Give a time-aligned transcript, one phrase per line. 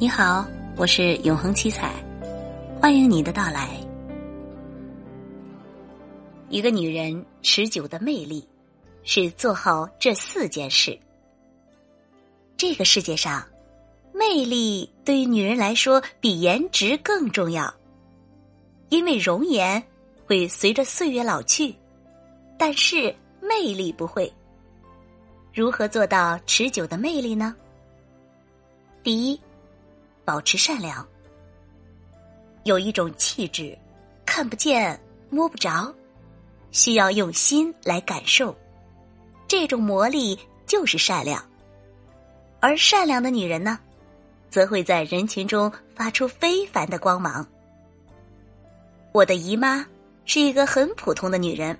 [0.00, 0.46] 你好，
[0.78, 1.94] 我是永恒七彩，
[2.80, 3.78] 欢迎你的到来。
[6.48, 8.42] 一个女人持久的魅力，
[9.02, 10.98] 是做好这四件事。
[12.56, 13.46] 这个世界上，
[14.14, 17.70] 魅力对于女人来说比颜值更重要，
[18.88, 19.82] 因为容颜
[20.24, 21.74] 会随着岁月老去，
[22.56, 24.32] 但是魅力不会。
[25.52, 27.54] 如何做到持久的魅力呢？
[29.02, 29.38] 第一。
[30.24, 31.06] 保持善良，
[32.64, 33.76] 有一种气质，
[34.24, 35.92] 看不见摸不着，
[36.70, 38.56] 需要用心来感受。
[39.48, 41.44] 这种魔力就是善良，
[42.60, 43.78] 而善良的女人呢，
[44.50, 47.44] 则会在人群中发出非凡的光芒。
[49.12, 49.84] 我的姨妈
[50.24, 51.76] 是一个很普通的女人，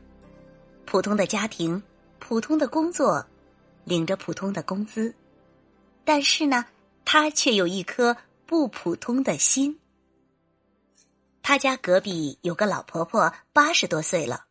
[0.86, 1.80] 普通的家庭，
[2.18, 3.24] 普通的工作，
[3.84, 5.14] 领着普通的工资，
[6.04, 6.64] 但是呢，
[7.04, 8.16] 她却有一颗。
[8.50, 9.78] 不普通的心。
[11.40, 14.46] 他家隔壁有个老婆婆，八十多岁了，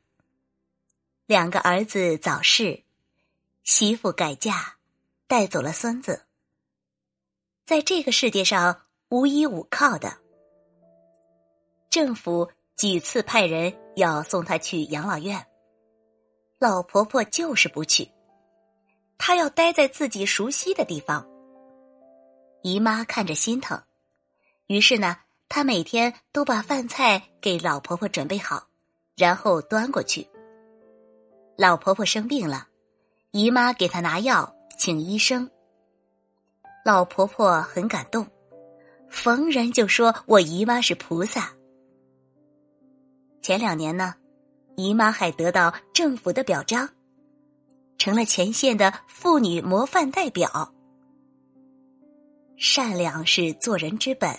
[1.25, 2.83] 两个儿子早逝，
[3.65, 4.77] 媳妇改嫁，
[5.27, 6.23] 带走了孙子。
[7.65, 10.17] 在这个世界上无依无靠的，
[11.89, 15.45] 政府几次派人要送她去养老院，
[16.57, 18.09] 老婆婆就是不去，
[19.17, 21.27] 她要待在自己熟悉的地方。
[22.61, 23.83] 姨妈看着心疼。
[24.69, 25.17] 于是呢，
[25.47, 28.67] 他每天都把饭菜给老婆婆准备好，
[29.17, 30.27] 然后端过去。
[31.57, 32.67] 老婆婆生病了，
[33.31, 35.49] 姨妈给她拿药，请医生。
[36.85, 38.27] 老婆婆很感动，
[39.09, 41.51] 逢人就说我姨妈是菩萨。
[43.41, 44.13] 前两年呢，
[44.75, 46.87] 姨妈还得到政府的表彰，
[47.97, 50.71] 成了前线的妇女模范代表。
[52.55, 54.31] 善良是做人之本。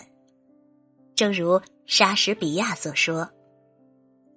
[1.21, 3.29] 正如莎士比亚所说：“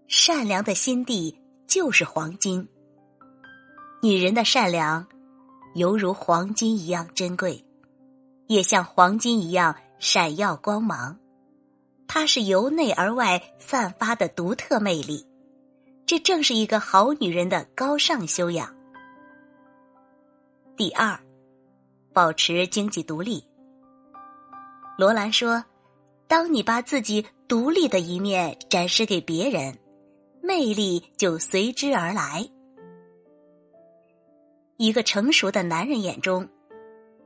[0.06, 1.34] 善良的心地
[1.66, 2.68] 就是黄金。”
[4.04, 5.06] 女人的善良，
[5.76, 7.64] 犹如黄金一样珍贵，
[8.48, 11.18] 也像黄金一样闪耀光芒。
[12.06, 15.26] 它是由内而外散发的独特魅力，
[16.04, 18.76] 这正是一个好女人的高尚修养。
[20.76, 21.18] 第二，
[22.12, 23.42] 保持经济独立。
[24.98, 25.64] 罗兰说。
[26.26, 29.76] 当你把自己独立的一面展示给别人，
[30.42, 32.48] 魅力就随之而来。
[34.76, 36.48] 一个成熟的男人眼中，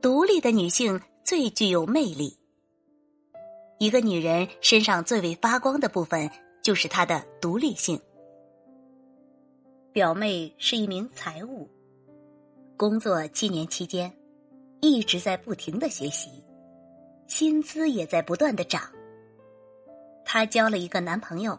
[0.01, 2.37] 独立的女性最具有魅力。
[3.79, 6.29] 一个女人身上最为发光的部分，
[6.61, 7.99] 就是她的独立性。
[9.91, 11.67] 表妹是一名财务，
[12.77, 14.13] 工作七年期间，
[14.81, 16.29] 一直在不停的学习。
[17.29, 18.81] 薪资也在不断的涨。
[20.25, 21.57] 她交了一个男朋友，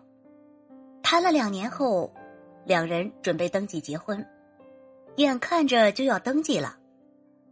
[1.03, 2.13] 谈了两年后，
[2.67, 4.25] 两人准备登记结婚，
[5.17, 6.77] 眼看着就要登记了，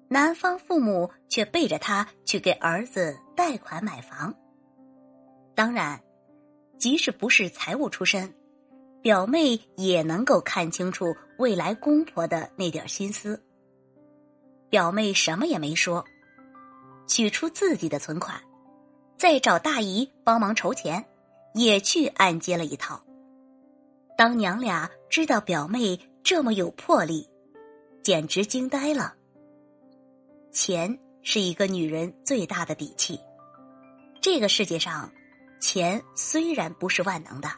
[0.09, 4.35] 男方父母却背着他去给儿子贷款买房。
[5.55, 6.00] 当然，
[6.77, 8.35] 即使不是财务出身，
[9.00, 13.41] 表妹也能够看清楚未来公婆的那点心思。
[14.69, 16.05] 表妹什么也没说。
[17.08, 18.41] 取出自己的存款，
[19.16, 21.04] 再找大姨帮忙筹钱，
[21.54, 23.02] 也去按揭了一套。
[24.16, 27.28] 当娘俩知道表妹这么有魄力，
[28.02, 29.14] 简直惊呆了。
[30.52, 33.19] 钱是一个女人最大的底气。
[34.20, 35.10] 这个世界上，
[35.60, 37.48] 钱虽然不是万能的，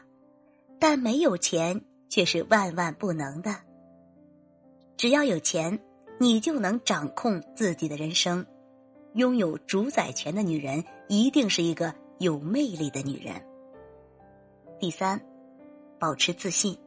[0.79, 3.55] 但没有钱却是万万不能的。
[4.97, 5.79] 只要有钱，
[6.19, 8.45] 你就能掌控自己的人生。
[9.15, 13.35] 拥有主宰权的女人，一定是一个有魅力的女人。
[14.79, 15.19] 第三，
[15.99, 16.77] 保持自信。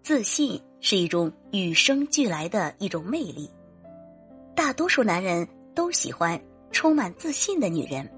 [0.00, 3.50] 自信是一种与生俱来的一种魅力，
[4.54, 8.08] 大多数男人都喜欢充满自信的女人。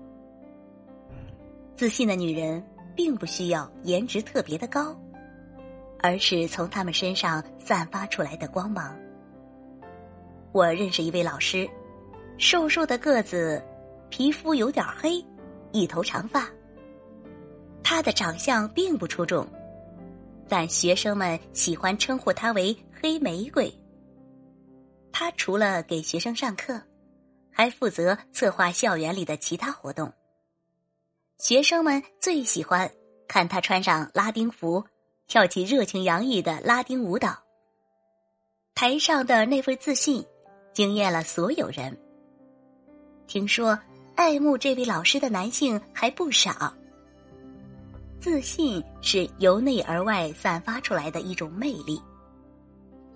[1.74, 2.62] 自信的女人
[2.94, 4.94] 并不需要颜值特别的高，
[6.00, 8.94] 而是从她们身上散发出来的光芒。
[10.52, 11.66] 我认识一位老师。
[12.38, 13.62] 瘦瘦的个子，
[14.08, 15.24] 皮肤有点黑，
[15.72, 16.48] 一头长发。
[17.82, 19.46] 他的长相并不出众，
[20.48, 23.72] 但学生们喜欢称呼他为“黑玫瑰”。
[25.12, 26.80] 他除了给学生上课，
[27.50, 30.12] 还负责策划校园里的其他活动。
[31.38, 32.90] 学生们最喜欢
[33.28, 34.84] 看他穿上拉丁服，
[35.26, 37.38] 跳起热情洋溢的拉丁舞蹈。
[38.74, 40.24] 台上的那份自信，
[40.72, 41.96] 惊艳了所有人。
[43.32, 43.78] 听说
[44.14, 46.70] 爱慕这位老师的男性还不少。
[48.20, 51.98] 自信是由内而外散发出来的一种魅力。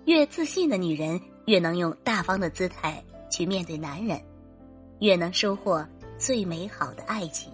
[0.05, 2.99] 越自信的女人，越能用大方的姿态
[3.29, 4.19] 去面对男人，
[5.01, 5.87] 越能收获
[6.17, 7.53] 最美好的爱情。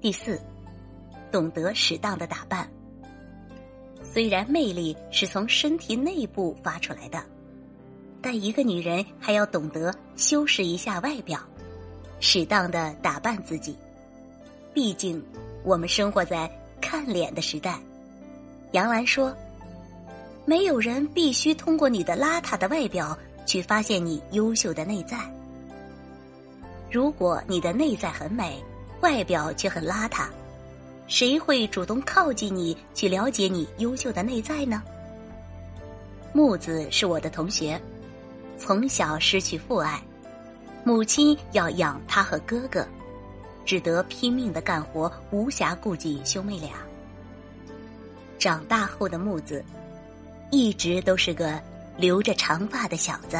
[0.00, 0.40] 第四，
[1.30, 2.66] 懂得适当的打扮。
[4.02, 7.22] 虽然魅力是从身体内部发出来的，
[8.28, 11.38] 但一个女人还要懂得修饰一下外表，
[12.18, 13.76] 适当的打扮自己。
[14.74, 15.22] 毕竟，
[15.62, 16.50] 我们生活在
[16.80, 17.78] 看脸的时代。
[18.72, 19.32] 杨澜说
[20.44, 25.18] ：“没有人必须通过你的邋遢的外表去发现你优秀的内在。
[26.90, 28.60] 如果你的内在很美，
[29.02, 30.26] 外表却很邋遢。”
[31.06, 34.82] 谁会主动靠近你去了解你优秀的内在呢？
[36.32, 37.80] 木子是我的同学，
[38.58, 40.00] 从小失去父爱，
[40.84, 42.86] 母亲要养他和哥哥，
[43.64, 46.70] 只得拼命的干活，无暇顾及兄妹俩。
[48.38, 49.64] 长大后的木子，
[50.50, 51.60] 一直都是个
[51.96, 53.38] 留着长发的小子，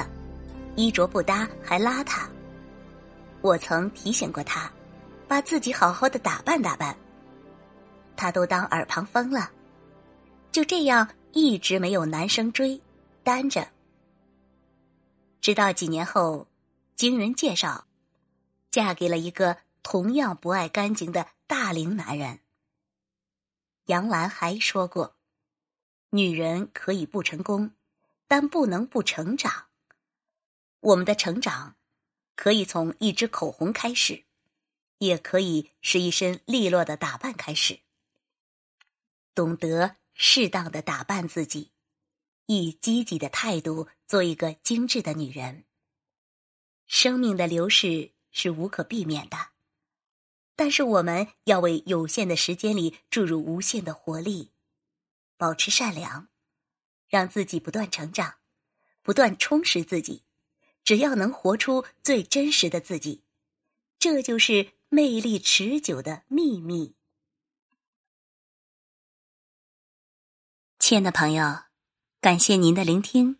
[0.75, 2.23] 衣着不搭还邋遢。
[3.41, 4.71] 我曾提醒过他，
[5.29, 6.97] 把自己好好的打扮打扮。
[8.17, 9.51] 他都当耳旁风了，
[10.51, 12.81] 就这样一直没有男生追，
[13.23, 13.67] 单着。
[15.41, 16.49] 直到几年后，
[16.95, 17.87] 经人介绍，
[18.71, 22.41] 嫁给了一个同样不爱干净的大龄男人。
[23.87, 25.17] 杨澜还说过
[26.11, 27.71] ：“女人可以不成功，
[28.27, 29.67] 但不能不成长。
[30.81, 31.77] 我们的成长，
[32.35, 34.25] 可以从一支口红开始，
[34.99, 37.79] 也可以是一身利落的打扮开始。”
[39.35, 41.71] 懂得适当的打扮自己，
[42.47, 45.65] 以积极的态度做一个精致的女人。
[46.87, 49.51] 生命的流逝是无可避免的，
[50.55, 54.53] 但是我们要为有限的时间里注入无限的活力，
[55.37, 56.29] 保持善良，
[57.09, 58.37] 让自己不断成长，
[59.03, 60.23] 不断充实自己。
[60.85, 63.25] 只要能活出最真实的自己，
[63.99, 66.95] 这就是魅力持久的秘密。
[70.79, 71.66] 亲爱的朋友，
[72.21, 73.37] 感谢您的聆听。